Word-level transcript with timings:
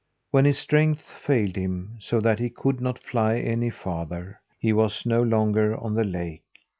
When 0.31 0.45
his 0.45 0.57
strength 0.57 1.03
failed 1.13 1.55
him, 1.55 1.97
so 1.99 2.19
that 2.21 2.39
he 2.39 2.49
could 2.49 2.81
not 2.81 2.97
fly 3.03 3.37
any 3.37 3.69
farther, 3.69 4.41
he 4.57 4.73
was 4.73 5.05
no 5.05 5.21
longer 5.21 5.77
on 5.77 5.93
the 5.93 6.03
lake. 6.03 6.41